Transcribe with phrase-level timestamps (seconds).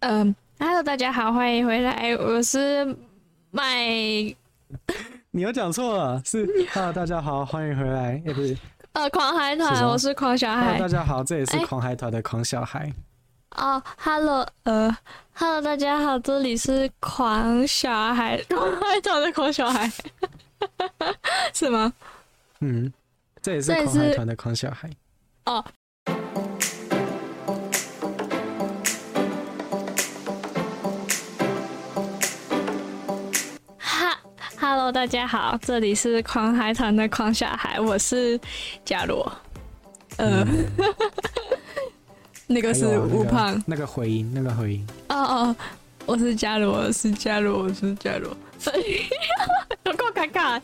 [0.00, 2.96] 嗯，Hello，大家好，欢迎回来，我是
[3.50, 3.84] 麦。
[5.32, 8.56] 你又讲错了，是 Hello，大家好，欢迎回来，也、欸、不是。
[8.92, 10.78] 呃，狂海团，我是狂小孩。
[10.78, 12.92] 大家好，这里是狂海团的狂小孩。
[13.56, 14.96] 哦、欸 oh,，Hello，呃
[15.34, 19.90] ，Hello，大家好，这里是狂小孩，狂海团的狂小孩，
[21.52, 21.92] 是吗？
[22.60, 22.92] 嗯，
[23.42, 24.88] 这也是狂海团的狂小孩。
[25.46, 25.64] 哦。
[34.70, 38.38] Hello，大家好，这里是狂海团的狂小孩，我是
[38.84, 39.24] 伽罗，
[40.18, 40.66] 呃，嗯、
[42.46, 45.56] 那个是吴胖，那个回音，那个回音，哦哦，
[46.04, 48.28] 我是伽罗，我是伽罗，我是伽罗，
[49.86, 50.60] 有够尴尬，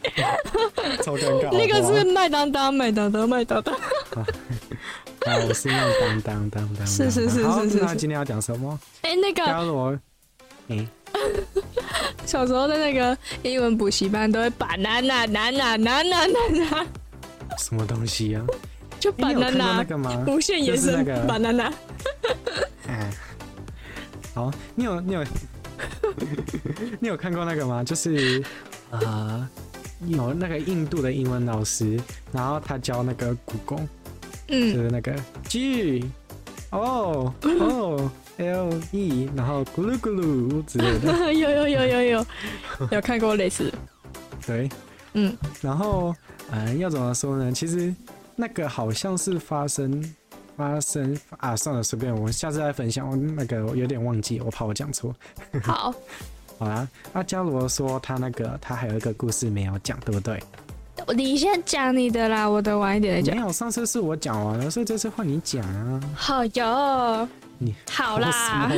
[1.02, 3.75] 超尴尬，那个是麦当当，麦当当，麦当当，
[5.25, 8.79] 啊，我是麦当当当当，是是是是是，那今天要讲什么？
[9.01, 9.99] 哎、欸，那个伽罗，
[10.69, 10.87] 哎。
[12.27, 16.87] 小时候在那个英文补习班都会 banana banana banana banana
[17.59, 18.45] 什么东西啊？
[18.99, 20.24] 就 banana 那个吗？
[20.26, 21.73] 无限延伸 banana。
[22.88, 23.10] 哎，
[24.34, 25.24] 好，你有你有
[27.01, 27.84] 你有看过那个吗？
[27.84, 28.43] 就是
[28.90, 29.49] 啊、呃，
[30.06, 32.01] 有那个印度的英文老师，
[32.32, 33.87] 然后他教那个古宫，
[34.49, 35.15] 嗯，就是那个
[35.49, 36.04] G，
[36.79, 38.11] 哦哦。
[38.37, 42.27] L E，然后咕噜咕噜之类的， 有有有有有
[42.91, 43.73] 有看过类似，
[44.45, 44.69] 对，
[45.13, 46.13] 嗯，然后
[46.51, 47.52] 嗯，要怎么说呢？
[47.52, 47.95] 其实
[48.35, 50.02] 那个好像是发生
[50.57, 53.09] 发生啊，算了，随便，我下次再分享。
[53.09, 55.15] 我那个我有点忘记，我怕我讲错。
[55.63, 55.95] 好，
[56.59, 60.43] 好啦，阿伽罗说他那个他还有一个故事没有讲，对不对？
[61.13, 63.37] 你先讲你的啦，我的晚一点再讲。
[63.37, 66.00] 没有，上次是我讲完了，所以这次换你讲啊。
[66.15, 67.28] 好哟。
[67.59, 68.69] 你好啦，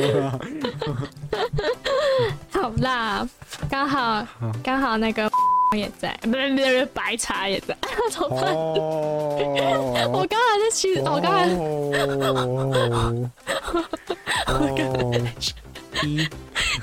[2.51, 3.27] 好 啦，
[3.69, 4.25] 刚好
[4.63, 5.27] 刚好那个
[5.75, 7.75] 也在，不是不是白茶也在，
[8.11, 8.53] 怎么办？
[10.13, 11.47] 我刚才在其实，我刚才，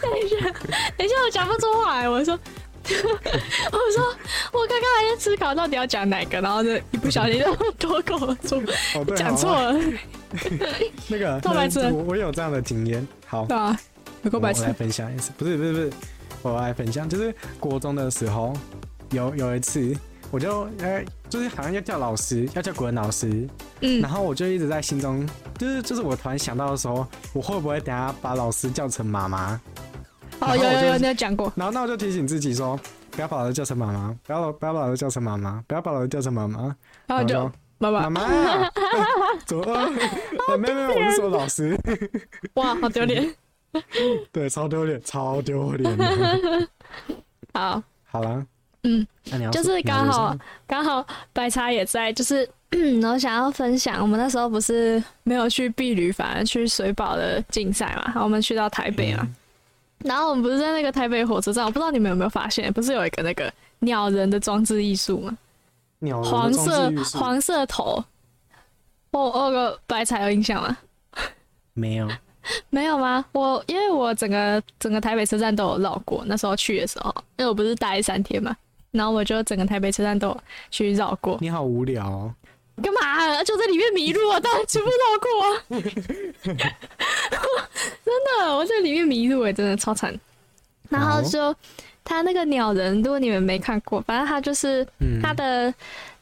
[0.02, 0.36] 等一下，
[0.96, 2.36] 等一下，我讲不出话来，我说，
[3.72, 4.04] 我说，
[4.52, 8.62] 我刚刚还在思考到底要讲哪个，然后就一不小心就脱口而出，
[9.14, 9.74] 讲错了。
[11.08, 11.40] 那个，
[11.92, 13.06] 我我有这样的经验。
[13.26, 13.78] 好，对啊，
[14.22, 14.62] 有个白痴。
[14.62, 15.92] 我来分享一次，不是不是不是，
[16.42, 18.52] 我来分享，就是国中的时候，
[19.12, 19.96] 有有一次，
[20.30, 23.48] 我就哎，就是好像要叫老师，要叫国文老师，
[23.80, 29.58] 嗯，然后我就一直在心中，就是就是我突然想到的时候，我会不会等下把老师叫成妈妈？
[30.40, 31.52] 哦，有有有，你有讲过。
[31.56, 32.78] 然后那我就提醒自己说，
[33.10, 36.74] 不要把老师叫成妈妈，不要不要把老师叫成妈妈，不要把老师叫成妈妈，
[37.06, 37.50] 然后就。
[37.76, 38.70] 妈妈，妈妈，
[39.44, 39.90] 走啊！
[40.56, 41.76] 没有没有，我是说老师。
[42.54, 43.34] 哇，好丢脸！
[44.32, 45.98] 对，超丢脸，超丢脸。
[47.52, 48.46] 好，好了，
[48.84, 49.06] 嗯，
[49.50, 50.34] 就是刚好
[50.68, 52.48] 刚好白茶也在，就是
[53.02, 59.34] 我想要分享，我们那时候不是没有去碧旅，反而去水保的竞赛嘛，然后我们去到台北嘛，嗯、
[60.04, 65.36] 然后我们不是在那个台北火车站，我不知道你们有没有发现，不是有一个那个鸟人的装置艺术吗？
[66.00, 68.04] 鸟人黄色黄色头，
[69.10, 70.76] 我我个白彩有印象吗？
[71.72, 72.06] 没有，
[72.68, 73.24] 没有吗？
[73.32, 78.54] 我因为我整个整个台北车站都有绕过，那时候去的时候，因为我不是待三天嘛，
[78.90, 80.40] 然后我就整个台北车站都有
[80.70, 81.38] 去绕过。
[81.40, 82.34] 你好无聊哦，
[82.82, 83.44] 干嘛啊？
[83.44, 84.40] 就在里面迷路啊？
[84.40, 85.62] 当然全部绕过啊！
[88.04, 90.18] 真的，我在里面迷路哎，真的超惨。
[90.88, 91.54] 然后就。
[92.06, 94.86] 他那个鸟人，如果你们没看过，反正他就是
[95.22, 95.72] 他的，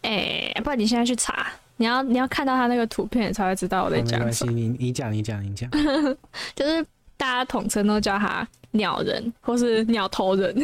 [0.03, 4.53] 哎、嗯欸，不然你现在去查，你要你要看到他那个图片才会知道我在讲什么。
[4.53, 5.69] 你你讲你讲你讲，
[6.55, 6.87] 就是
[7.17, 10.55] 大家统称都叫他鸟人或是鸟头人，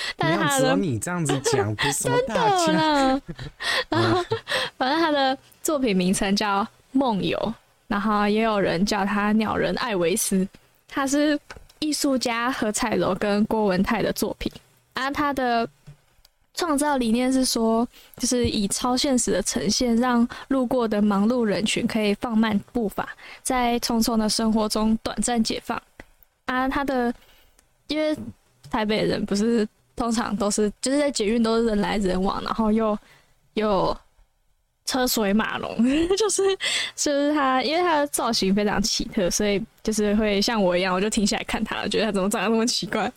[0.16, 3.22] 但是他的你这样子讲不是真的呢。
[3.88, 4.24] 然后
[4.76, 7.54] 反正他的作品名称叫梦游，
[7.86, 10.46] 然后也有人叫他鸟人艾维斯，
[10.88, 11.38] 他是
[11.78, 14.50] 艺术家何彩楼跟郭文泰的作品。
[14.94, 15.68] 啊，他的
[16.54, 17.86] 创造理念是说，
[18.16, 23.08] 就是以超现实的呈现，让路过的忙碌人群可以放慢步伐，
[23.44, 25.80] 在匆匆的生活中短暂解放。
[26.46, 27.14] 啊，他的
[27.86, 28.16] 因为
[28.70, 29.66] 台北人不是
[29.98, 32.96] 通常都是就是在捷运都是人来人往，然后又
[33.54, 33.94] 又
[34.86, 35.76] 车水马龙，
[36.16, 36.42] 就是
[36.94, 43.12] 就是他，因为他的造型非常奇特，所以就是会像我一样，我就停下来看他，觉得他怎么长得那么奇怪。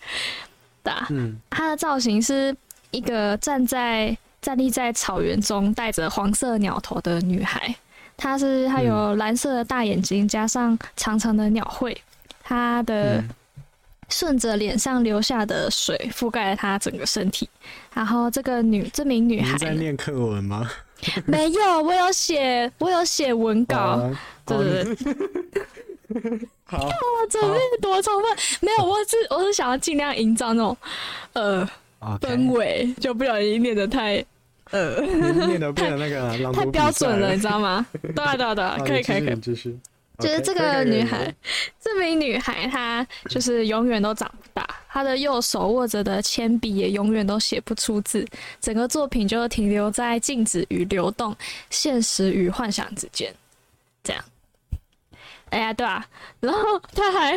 [1.10, 2.56] 嗯，他的造型是
[2.90, 7.74] 一个站在站立在草原中戴着黄色鸟头的女孩。
[8.18, 11.96] 她是她有蓝色的大眼睛，加上长长的鸟喙，
[12.44, 13.24] 她的
[14.12, 17.50] 顺着脸上流下的水覆盖了她整个身体。
[17.94, 20.70] 然后这个女这名女孩，在念课文吗？
[21.26, 23.76] 没有，我有写，我有写文稿。
[23.78, 26.48] 啊、对对对。
[26.66, 26.90] 好，
[27.30, 30.78] 准备多充分，没有，我是我是想要尽量营造那种
[31.34, 31.68] 呃
[32.04, 32.20] Okay.
[32.20, 34.26] 氛围，就不小心念的太
[34.72, 37.86] 呃，念的变得那个 太标准了，你知道吗？
[38.02, 39.36] 对对对，可以可以可以，
[40.22, 41.34] 就是这个女孩，
[41.82, 48.26] 这名女孩她就是永远都长不大，她的右手握着的铅笔也永远都写不出字，
[48.60, 51.36] 整个作品就停留在静止与流动、
[51.70, 53.34] 现实与幻想之间，
[54.04, 54.24] 这样。
[55.52, 56.04] 哎呀，对啊，
[56.40, 57.34] 然后他还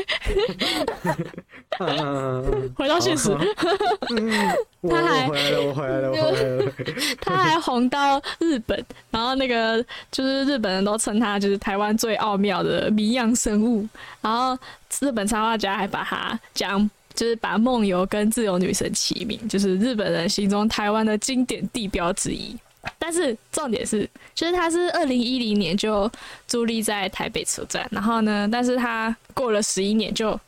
[2.77, 3.31] 回到现实，
[4.89, 6.73] 他还回来了，我回来了，我回来了。
[7.21, 13.87] 他还红到日本，然后那个就是日本人都称他就是台湾最奥妙的谜样生物，
[14.21, 14.57] 然后
[15.01, 22.57] 日本插画家还把他讲就是把梦游跟自由女神齐名，就是日本人心中台湾的经典地标之一。
[22.99, 26.11] 但是重点是，就是他是二零一零年就
[26.49, 30.39] 伫立在台北车站，然后呢，但是他过了十一年就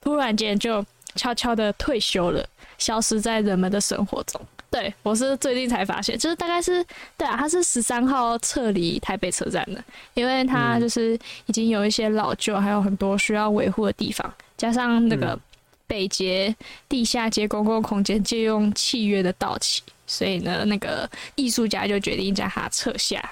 [0.00, 0.84] 突然间就
[1.14, 2.46] 悄悄的退休了，
[2.78, 4.40] 消失在人们的生活中。
[4.70, 6.82] 对，我是最近才发现，就是大概是
[7.18, 9.84] 对啊，他是十三号撤离台北车站的，
[10.14, 11.12] 因为他就是
[11.44, 15.38] 已经有一些老旧，还有很多需要维护的地方，加上那个
[15.86, 16.56] 北捷
[16.88, 19.82] 地下街公共空间借用契约的到期。
[20.12, 23.22] 所以呢，那个艺术家就决定将它撤下。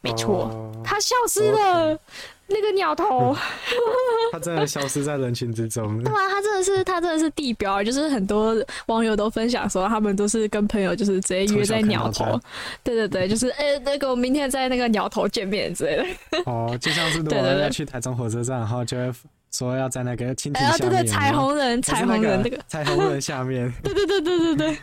[0.00, 0.50] 没错，
[0.84, 1.98] 它、oh, 消失了，okay.
[2.46, 3.34] 那个鸟头，
[4.30, 6.00] 它真的消失在人群之中。
[6.04, 8.54] 对啊，它真的是，它真的是地标，就是很多
[8.86, 12.38] 网友都分享说，他们都是跟朋友就是直接约在鸟头。
[12.82, 16.04] 对对对，就是哎、欸，那个我明天在那个鸟头见面之类的。
[16.44, 19.10] 哦，oh, 就像是我 要去台中火车站，然后就会。
[19.54, 24.78] 说要在那个蜻蜓下面，对对，彩虹人，彩虹人，那个彩虹人下面， 对对对对对对，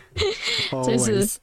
[0.96, 1.38] 就是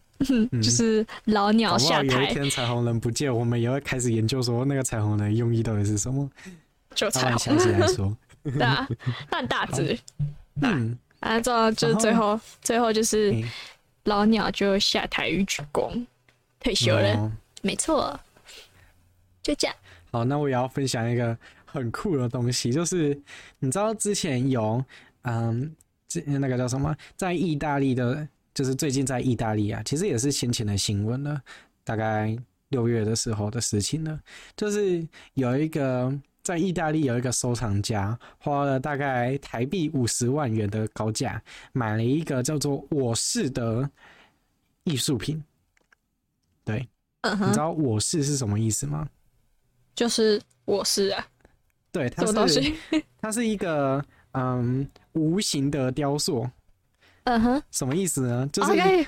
[0.51, 2.05] 就是老鸟下台。
[2.05, 6.27] 有一天彩虹人不见，我们也会开始研究说那个彩虹人用意到底是什么。
[6.95, 7.55] 就彩虹。
[7.55, 8.87] 来说，对啊，
[9.31, 9.95] 很大致，
[10.63, 13.31] 嗯，啊，这就是最后最后就是
[14.05, 16.03] 老鸟就下台与鞠躬
[16.59, 17.31] 退休了，
[17.61, 18.19] 没错，
[19.43, 19.75] 就这样。
[20.11, 21.37] 好，那我也要分享一个。
[21.71, 23.19] 很酷的东西，就是
[23.59, 24.83] 你知道之前有，
[25.21, 25.75] 嗯，
[26.07, 31.41] 这那个叫什么，在意大利的，就是最近在意大利啊，其实也是先前的新闻了，
[31.83, 32.35] 大概
[32.69, 34.19] 六月的时候的事情了，
[34.55, 36.11] 就是有一个
[36.41, 41.41] 在意大利有一个收藏家花了大概台币五十万元的高价
[41.73, 43.87] 买了一个叫做“我是”的
[44.83, 45.43] 艺术品，
[46.63, 46.87] 对，
[47.23, 49.07] 你知道“我是”是什么意思吗？
[49.93, 51.27] 就是我是啊。
[51.99, 52.73] 对，它是
[53.19, 54.01] 它是一个
[54.31, 56.49] 嗯无形的雕塑，
[57.25, 58.47] 嗯哼，什么意思呢？
[58.53, 59.05] 就是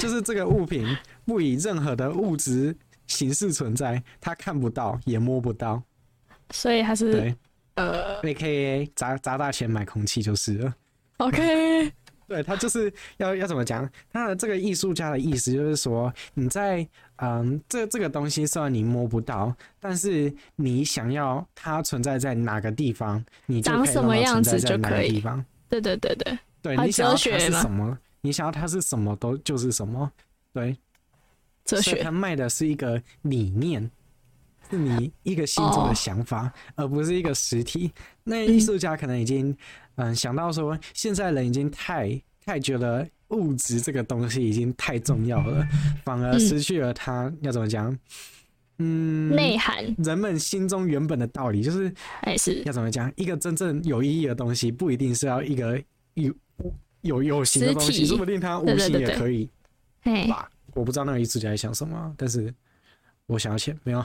[0.00, 0.86] 就是这个物品
[1.26, 2.74] 不以任何的物质
[3.06, 5.82] 形式存在，它看不到也摸不到，
[6.50, 7.36] 所以它是对
[7.74, 10.74] 呃，AKA 砸砸大钱买空气就是了。
[11.18, 11.92] OK，
[12.26, 13.86] 对，他就是要要怎么讲？
[14.10, 16.88] 他的这个艺术家的意思就是说你在。
[17.16, 25.44] 嗯，这这个东西虽然你摸不到，但是你想要它存在在哪个地方，你就可以让它存在在哪个地方。
[25.68, 30.10] 对对对对，对你想要它是什么，你想要它是什么都就是什么。
[30.52, 30.76] 对，
[31.64, 32.02] 哲学。
[32.02, 33.88] 它卖的是一个理念，
[34.68, 37.92] 是你一个心中的想法，哦、而不是一个实体。
[38.24, 39.50] 那艺术家可能已经
[39.94, 43.08] 嗯，嗯想到说，现在人已经太太觉得。
[43.34, 45.66] 物质这个东西已经太重要了，
[46.04, 47.96] 反而失去了它、嗯、要怎么讲？
[48.78, 49.84] 嗯，内涵。
[49.98, 53.12] 人们心中原本的道理就是，哎是要怎么讲？
[53.16, 55.80] 一个真正有意义的东西，不一定是要一个
[56.14, 56.34] 有
[57.02, 59.48] 有有形的东西，说不定它无形也可以。
[60.02, 60.50] 对对对对吧？
[60.74, 62.52] 我不知道那个艺术家在想什么，但是
[63.26, 64.04] 我想要钱，没有。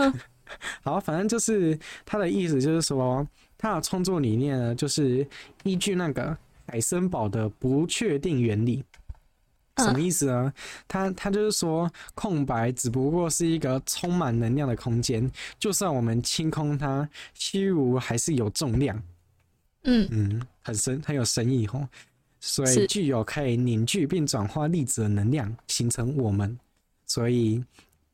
[0.82, 3.26] 好，反正就是他的意思，就是说
[3.58, 5.26] 他的创作理念呢，就是
[5.64, 6.36] 依据那个。
[6.66, 8.84] 海森堡的不确定原理
[9.78, 10.52] 什么意思呢？
[10.86, 19.02] 他他就是说，空白只不过是一个充满能量的空间，就算我们清空它，虚无还是有重量。
[19.84, 21.88] 嗯嗯，很深很有深意吼，
[22.38, 26.58] 所以具有可以凝聚并转化粒子的能量，形成我们。
[27.06, 27.64] 所以。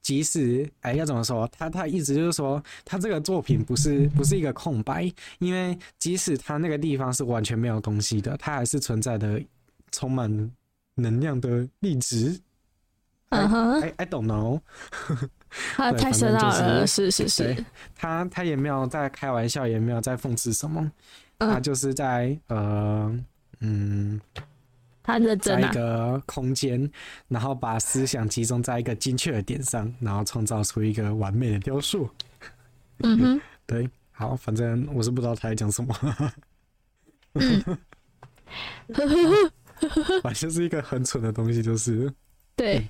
[0.08, 1.46] 即使哎，要怎么说？
[1.52, 9.38] 他他意思就是说，他这个作品不是不是一个空白，因为即使他那个地方是完全没有东西的，它还是存在的
[9.92, 10.50] 充满
[10.94, 12.40] 能量的粒子。
[13.28, 14.62] 嗯哼，I I don't know。
[15.76, 17.62] 他太深奥了，是是是。
[17.94, 20.90] 他他也没有在开玩笑，也没有在讽刺什么，
[21.38, 23.14] 他就是在呃
[23.60, 24.18] 嗯，
[25.08, 26.90] 他认真在一个空间，
[27.28, 32.06] 然后把思想集中在一个精确的点上，然后创造出一个完美的雕塑。
[32.98, 35.96] 嗯哼， 对，好，反正我是不知道他在讲什么。
[37.32, 37.78] 嗯，
[40.22, 42.12] 反正是一个很蠢的东西，就是
[42.54, 42.76] 对。
[42.76, 42.88] 嗯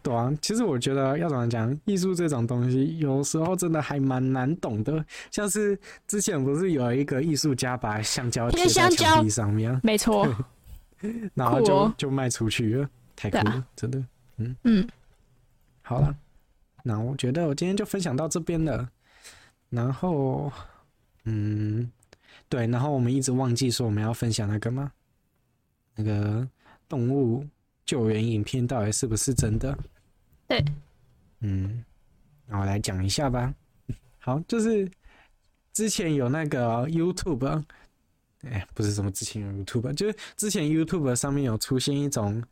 [0.00, 5.04] 对啊，其实我觉得要怎么讲，艺术这种东西有时候真的还蛮难懂的。
[5.32, 10.24] 像是之前不是有一个艺术家把香蕉贴在墙壁上面，没错，
[11.34, 14.04] 然后就、哦、就卖出去了，太酷了，啊、真的。
[14.36, 14.88] 嗯嗯，
[15.82, 16.16] 好了，
[16.82, 18.88] 那我觉得我今天就分享到这边了。
[19.70, 20.52] 然后，
[21.24, 21.90] 嗯，
[22.48, 24.92] 对，然后我们一直忘记说我们要分享那个吗？
[25.94, 26.48] 那个
[26.88, 27.46] 动物。
[27.88, 29.74] 救援影片到底是不是真的？
[30.46, 30.62] 对，
[31.40, 31.82] 嗯，
[32.44, 33.54] 那我来讲一下吧。
[34.20, 34.86] 好，就是
[35.72, 37.64] 之前有那个 YouTube，
[38.42, 42.42] 哎，不是什么之前 YouTube，就是之前 YouTube 上面有出现一种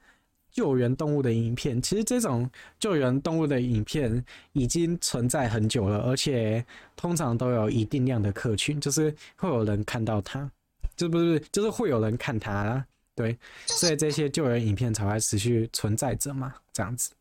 [0.50, 1.80] 救援动物的影片。
[1.80, 6.64] 其实这种救援动物的影片已经存在很久了，而且
[6.96, 10.50] 通常都有一定量的客群，就是会有人看到它，
[10.96, 12.84] 这不是，就是会有人看它啦。
[13.14, 17.12] 对，所以这些救援影片才会持续存在着嘛，这样子。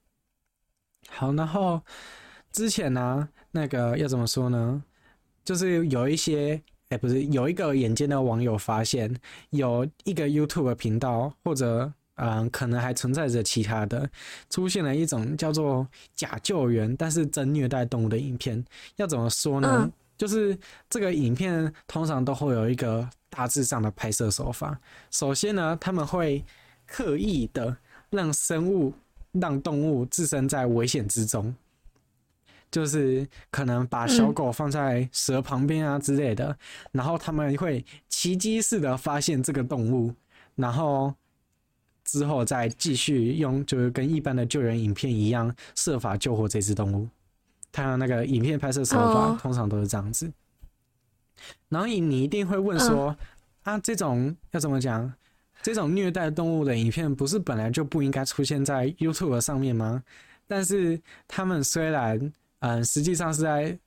[1.08, 1.82] 好，然后
[2.52, 4.84] 之前呢、那个要怎么说呢？
[5.44, 9.14] 就是有一些，哎，不是，有一个眼尖的网友发现，
[9.50, 14.10] 有一个 YouTube 频道，或者嗯，可能还存在着其他的，
[14.50, 18.64] 出现了一种叫做假救援，但是真虐待动物的影片。
[18.96, 19.82] 要怎么说呢？
[19.84, 20.58] 嗯、就是
[20.90, 23.10] 这个影片通常都会有一个。
[23.38, 24.80] 大致上的拍摄手法，
[25.12, 26.42] 首先呢，他们会
[26.88, 27.76] 刻意的
[28.10, 28.94] 让生物、
[29.34, 31.54] 让动物置身在危险之中，
[32.76, 36.58] 就是可能把小狗放在蛇旁边啊之类的，嗯、
[36.92, 40.14] 然后他们会奇迹似的发现这个动物，
[40.56, 41.16] 然后
[42.04, 47.08] 之后再继续用，就是跟一般的救援影片一样，设法救活这只动物。
[47.72, 50.30] 他的那个影片拍摄手法通常都是这样子。
[51.70, 53.16] 然后你你一定会问说，
[53.64, 55.14] 啊，这种要怎么讲？
[55.62, 60.04] 这种虐待动物的影片不是本来就不应该出现在 YouTube 上面吗？
[60.46, 63.78] 但是他们虽然嗯，实际上是在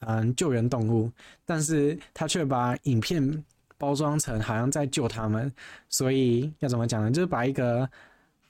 [0.00, 1.10] 嗯救援动物，
[1.44, 3.44] 但是他却把影片
[3.76, 5.52] 包装成好像在救他们，
[5.88, 7.10] 所以要怎么讲呢？
[7.10, 7.88] 就是把一个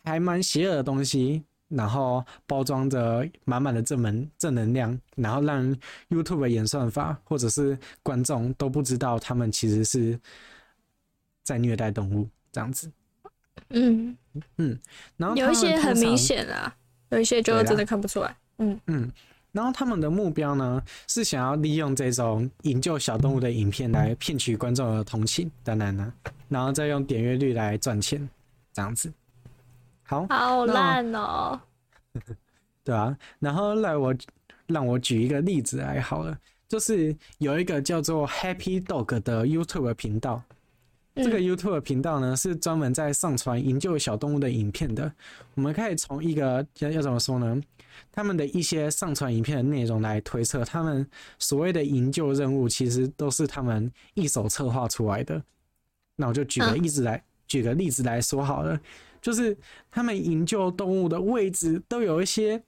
[0.04, 1.42] 还蛮邪恶的东西。
[1.70, 5.62] 然后包装着满满的正能正能量，然后让
[6.08, 10.18] YouTube 的演算法或者是观众都不知道他们其实是
[11.44, 12.90] 在虐待动物这样子。
[13.68, 14.16] 嗯
[14.56, 14.78] 嗯，
[15.18, 16.74] 然后有一些很明显啊，
[17.10, 18.34] 有一些就真的看不出来。
[18.56, 19.12] 嗯嗯，
[19.52, 26.12] 然后他们的目标呢是想要利用这种营救小动物的影片来骗取观众的同情，当然呢，
[26.48, 28.28] 然后再用点阅率来赚钱，
[28.72, 29.12] 这样子。
[30.04, 31.60] 好，好烂哦！
[32.84, 34.14] 对啊，然后来我
[34.66, 36.38] 让我举一个例子来好了，
[36.68, 40.42] 就是有一个叫做 Happy Dog 的 YouTube 频道，
[41.22, 45.12] 这个 YouTube 频道呢是专门在上传营救小动物的影片的。
[45.54, 47.60] 我们可以从一个要要怎么说呢？
[48.12, 51.04] 他们的一些上传影片的内容来推测，他们
[51.38, 55.42] 所谓的营救任务其实都是他们一手策划出来的。
[56.14, 58.78] 那我就举个例子来，举个例子来说好了。
[59.20, 59.56] 就是
[59.90, 62.62] 他们营救动物的位置都有一些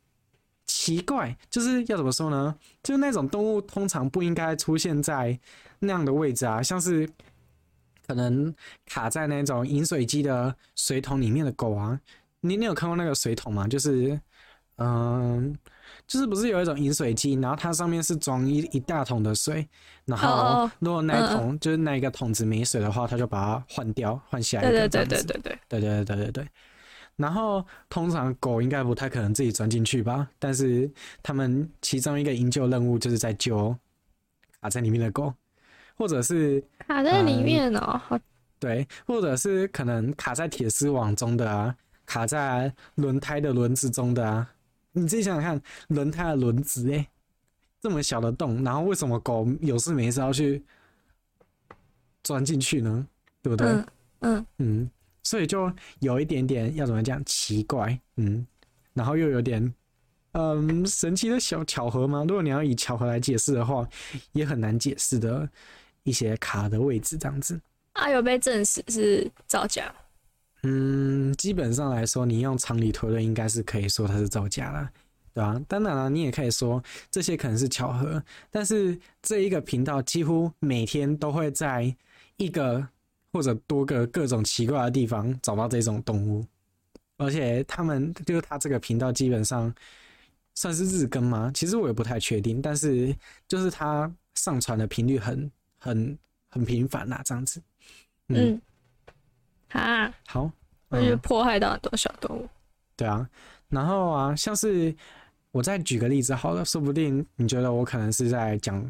[0.66, 2.52] 奇怪，就是要怎么说呢？
[2.82, 5.38] 就是那种动物通常不应该出现在
[5.78, 7.08] 那样的位置啊，像是
[8.10, 8.52] 可能
[8.86, 12.00] 卡在那种饮水机的水桶里面的狗啊。
[12.40, 13.68] 你你有看过那个水桶吗？
[13.68, 14.20] 就是
[14.76, 15.56] 嗯。
[16.06, 19.68] 就是不是有一种饮水机，然后它上面是装一一大桶的水，
[20.04, 24.70] 然后如果那一桶就是那一个桶子没水的话，它就把它换掉，换下一个。
[24.70, 26.48] 对对对对对对对对对对对。
[27.16, 30.28] 然后通常狗应该不太可能自己钻进去吧？
[30.38, 30.90] 但是
[31.22, 33.76] 他们其中一个营救任务就是在救
[34.60, 35.32] 卡在里面的狗，
[36.00, 38.00] 或者是卡在里面哦。
[38.58, 41.76] 对，或者是可能卡在铁丝网中的啊，
[42.06, 44.50] 卡在轮胎的轮子中的啊。
[44.92, 47.06] 你自己想想看，轮胎的轮子哎，
[47.82, 50.64] 这么小的洞，然后为什么狗有事没事要去
[52.22, 53.06] 钻进去呢？
[53.42, 53.68] 对不对？
[53.68, 53.86] 嗯
[54.20, 54.90] 嗯，嗯，
[55.22, 58.46] 所以就有一点点要怎么讲奇怪，嗯，
[58.94, 59.74] 然后又有点
[60.32, 62.24] 嗯神奇的小巧合吗？
[62.26, 63.86] 如果你要以巧合来解释的话，
[64.32, 65.48] 也很难解释的
[66.10, 67.58] 一些卡的位置这样子。
[67.94, 69.90] 啊，有被证实是造假？
[70.64, 74.90] 嗯，基本上来说，你用常理推论，应该是可以说它是造假了。
[75.32, 75.62] 对吧？
[75.68, 81.94] 当然了，你也可以说这些可能是巧合，但是这一个频道几乎每天都会在
[82.36, 82.84] 一个
[83.32, 86.44] 或者多个各种奇怪的地方找到这种动物，
[87.16, 89.72] 而且他们就是他这个频道基本上
[90.56, 91.48] 算是日更吗？
[91.54, 93.14] 其实我也不太确定，但是
[93.46, 95.48] 就是他上传的频率很
[95.80, 96.16] 很
[96.48, 97.60] 很频繁呐，这样子。
[98.28, 98.60] 嗯，
[99.72, 100.48] 嗯啊，好，
[100.90, 102.48] 我觉得破坏到很多小动物。
[102.94, 103.28] 对啊，
[103.68, 104.94] 然后啊，像是。
[105.52, 108.80] 我再举个例子好了，说不定你觉得我可能是在讲，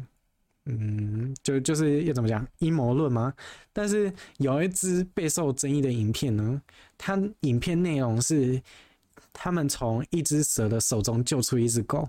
[0.65, 3.33] 嗯，就就是要怎么讲阴谋论吗？
[3.73, 6.61] 但是有一支备受争议的影片呢，
[6.99, 8.61] 它影片内容是
[9.33, 12.07] 他们从一只蛇的手中救出一只狗，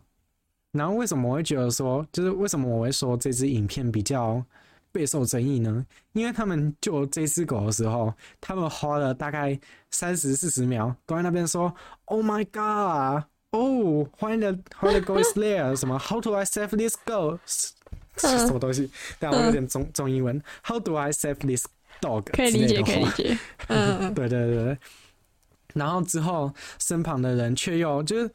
[0.73, 4.45] 然后为什么我会觉得说，就是为什么我会说这支影片比较
[4.93, 5.85] 备受争议呢？
[6.13, 9.59] 因为他们救这只狗的时候，他们花了大概
[9.91, 13.25] 三十四十秒，都在那边说 “Oh my God”。
[13.51, 17.39] 哦，欢迎的欢迎的 Go is there 什么？How do I save this girl？
[18.17, 18.91] 什么东西？
[19.19, 20.43] 但我有点中中英文。
[20.65, 21.67] How do I save this
[22.01, 22.25] dog？
[22.33, 23.39] 可以理解，可以理解。
[23.69, 24.79] 嗯，对对对。
[25.75, 28.31] 然后之后，身旁的人却又就是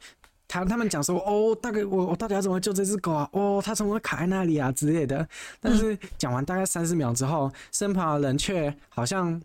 [0.48, 3.28] 他他们讲说，哦，大概我我到底要怎么救这只狗啊？
[3.32, 5.28] 哦，它怎么会卡在那里啊之类的。
[5.60, 9.40] 但是讲完大概三十秒之后，身旁的人却好像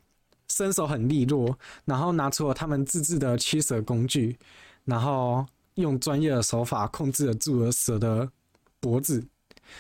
[0.48, 1.56] 身手很利落，
[1.86, 4.38] 然后拿出了他们自制的驱蛇工具，
[4.86, 5.46] 然后。
[5.78, 8.30] 用专业的手法控制了住了蛇的
[8.80, 9.26] 脖子，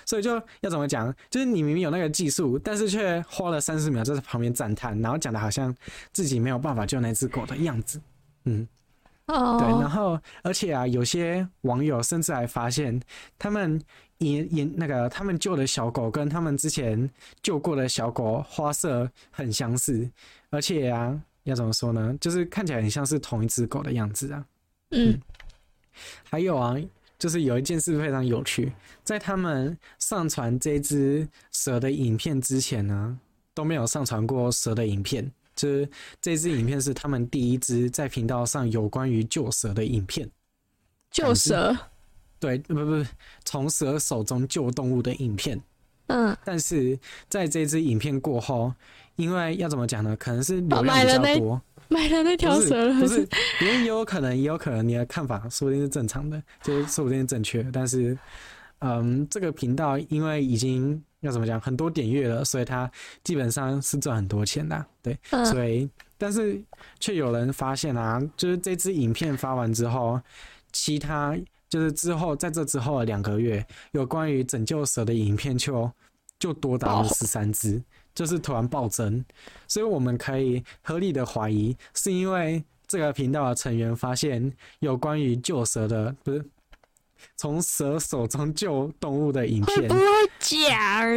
[0.08, 1.15] 所以就要怎么讲？
[1.30, 5.72] 就是你明明有那个技术，但是却花了三十秒在旁边赞叹，然后讲的好像
[6.12, 8.01] 自己没有办法救那只狗的样子。
[8.46, 8.68] 嗯，
[9.27, 9.68] 哦，对。
[9.80, 13.00] 然后，而且啊，有些网友甚至还发现，
[13.39, 13.82] 他们
[14.18, 17.10] 也也那个他们救的小狗跟他们之前
[17.42, 20.10] 救过的小狗花色很相似，
[20.50, 22.15] 而且啊，要怎么说呢？
[22.20, 24.46] 就是看起来很像是同一只狗的样子啊。
[24.92, 25.12] 嗯。
[25.12, 25.22] 嗯
[26.27, 26.75] 还有啊，
[27.20, 33.20] 就是有一件事非常有趣，在他们上传这只蛇的影片之前呢，
[33.53, 35.32] 都没有上传过蛇的影片。
[35.55, 35.89] 就是
[36.22, 40.29] 这支影片是他们第一支在频道上有关于救蛇的影片。
[41.11, 41.75] 救蛇？
[42.39, 43.05] 对，不不不，
[43.46, 45.59] 从蛇手中救动物的影片。
[46.07, 46.35] 嗯。
[46.44, 46.98] 但是
[47.29, 48.74] 在这支影片过后，
[49.16, 50.16] 因为要怎么讲呢？
[50.18, 51.61] 可能是流量比较多。
[51.89, 53.27] 买了那条蛇了，不是，
[53.61, 57.72] 也有可能，也有可能你的看法说不定是正常的，就是说不定是正确的。
[57.72, 58.18] 但是，
[58.79, 62.90] 嗯，这个频道因为已经要怎么讲，很多点阅了，所以他
[63.24, 65.18] 基本上是赚很多钱的，对。
[65.46, 66.62] 所以，但是
[67.00, 70.22] 却有人发现啊，就是这支影片发完之后，
[70.72, 71.36] 其他
[71.68, 75.92] 就是之后在这之后的两个月，有关于拯救蛇的影片就
[76.38, 77.81] 就多达了十三支。
[78.16, 79.25] 就是突然暴增，
[79.68, 86.46] 所以我们可以合理的怀疑，是因为这个频道的成员发现有关于救蛇的，不是
[87.36, 90.01] 从蛇手中救动物的影片，不会
[90.40, 91.12] 讲，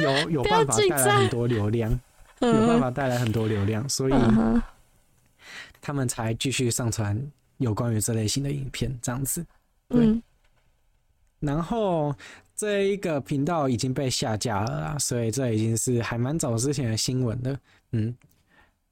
[0.02, 2.00] 有有办法带来很多流量，
[2.40, 4.14] 有办法带来很多流量，所以
[5.80, 7.20] 他们才继续上传
[7.58, 9.46] 有关于这类型的影片，这样子，
[9.88, 10.20] 对，
[11.40, 12.14] 然后。
[12.56, 17.58] 这一个频道已经被下架了啦，所以这已经是还蛮早之前的新闻了。
[17.92, 18.14] 嗯，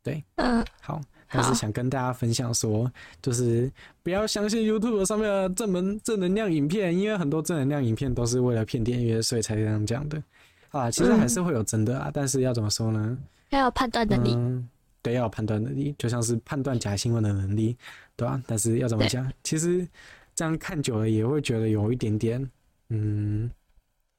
[0.03, 0.99] 对，嗯，好，
[1.31, 2.91] 但是想跟大家分享说，
[3.23, 3.71] 就是
[4.03, 10.23] 不要相信 YouTube 上面的正能正能量影片，因为很多正能量影片都是为了骗订阅，所以才这样讲的。
[10.71, 13.19] 啊，其实还是会有真的啊，但是要怎么说呢？
[13.51, 14.35] 要有判断能力。
[14.35, 14.69] 嗯，
[15.03, 17.77] 对，要有判断能力，就像是判断假新闻的能力，
[18.17, 18.43] 对吧？
[18.47, 19.31] 但是要怎么讲？
[19.43, 19.87] 其实
[20.35, 22.51] 这样看久了也会觉得有一点点，
[22.89, 23.51] 嗯。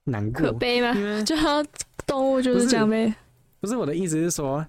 [0.05, 0.91] 难过，可悲吗？
[0.95, 1.65] 因为就好像
[2.07, 3.13] 动物就是这样呗。
[3.59, 4.65] 不是我的意思是说，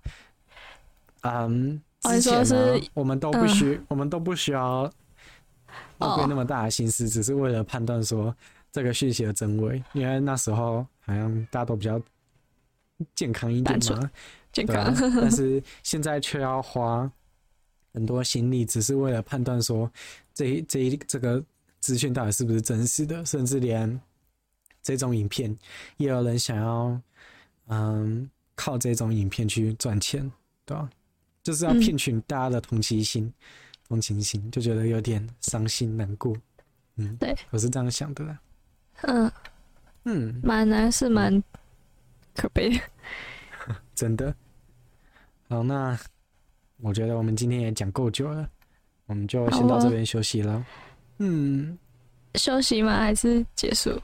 [1.23, 4.91] 嗯，之前呢，我们都不需，我们都不需要
[5.99, 8.35] 花费那么大的心思，只是为了判断说
[8.73, 9.83] 这个讯息的真伪。
[9.93, 12.01] 因为那时候好像大家都比较
[13.15, 14.11] 健康一点嘛，
[14.53, 14.95] 健康。
[15.21, 17.11] 但是现在却要花
[17.93, 19.91] 很多心力，只是为了判断说
[20.33, 21.43] 这一这一这个
[21.81, 24.01] 资讯到底是不是真实的，甚至连。
[24.83, 25.55] 这种影片，
[25.99, 26.99] 也有人想要，
[27.67, 30.23] 嗯，靠这种影片去赚钱，
[30.65, 30.89] 对吧？
[31.43, 33.35] 就是要骗取大家的同情心，嗯、
[33.89, 36.37] 同情心，就觉得有点伤心难过。
[36.97, 38.41] 嗯，对，我是这样想的啦。
[39.03, 39.33] 嗯
[40.05, 41.43] 嗯，蛮难是蛮
[42.35, 42.81] 可悲的，
[43.95, 44.35] 真的。
[45.49, 45.99] 好，那
[46.79, 48.49] 我觉得我们今天也讲够久了，
[49.07, 50.55] 我们就先到这边休息了。
[50.55, 50.65] 哦、
[51.19, 51.79] 嗯，
[52.35, 52.99] 休息吗？
[52.99, 54.01] 还是结束？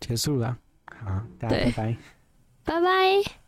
[0.00, 1.96] 结束了，好，大家拜拜，
[2.64, 3.47] 拜拜。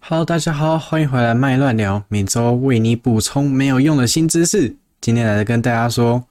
[0.00, 4.74] Hello，大家好，欢迎回来麦乱聊，每周为你补充没有用的新知识。
[5.00, 6.24] 今天来跟大家说，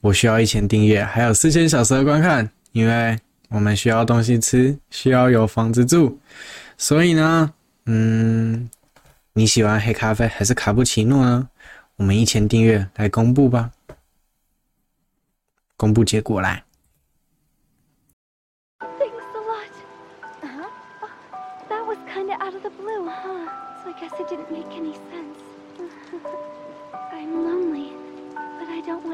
[0.00, 3.16] 我需要一千订阅，还有四千小时的观看，因为
[3.50, 6.18] 我们需要东西吃，需要有房子住，
[6.76, 7.52] 所以呢，
[7.86, 8.68] 嗯，
[9.34, 11.48] 你喜欢黑咖啡还是卡布奇诺呢？
[11.96, 13.70] 我们一千订阅来公布吧，
[15.76, 16.64] 公布结果来。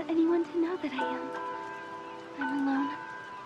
[0.06, 1.28] want anyone to know that I am.
[2.38, 2.90] I'm alone,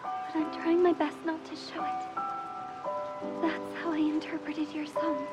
[0.03, 3.42] but I'm trying my best not to show it.
[3.42, 5.27] That's how I interpreted your song.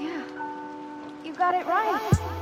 [0.00, 0.22] Yeah,
[1.24, 2.36] you got it right.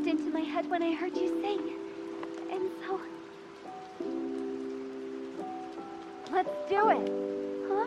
[0.00, 1.60] popped into my head when I heard you sing.
[2.50, 3.00] And so...
[6.32, 7.12] Let's do it,
[7.68, 7.86] huh?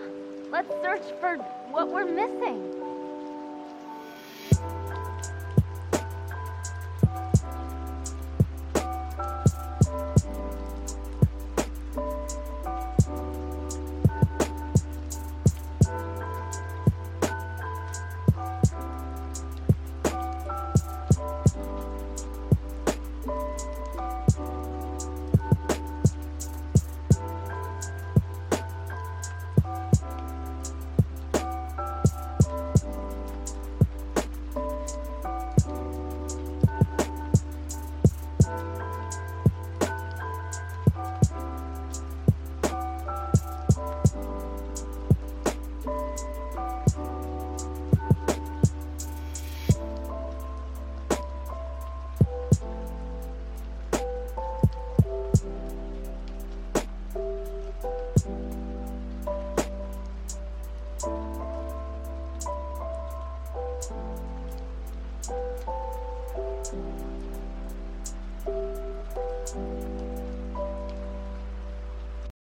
[0.51, 1.37] Let's search for
[1.71, 2.82] what we're missing.